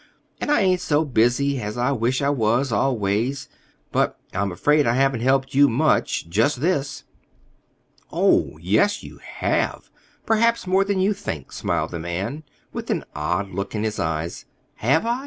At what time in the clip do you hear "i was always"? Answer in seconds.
2.23-3.47